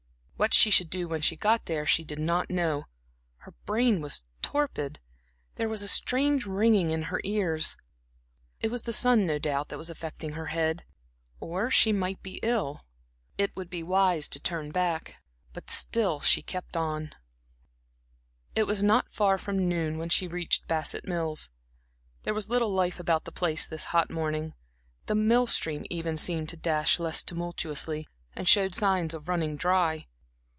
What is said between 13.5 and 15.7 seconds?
would be wise to turn back, or she might be ill. But